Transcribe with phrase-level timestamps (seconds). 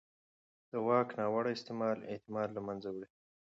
[0.71, 3.07] د واک ناوړه استعمال اعتماد له منځه وړي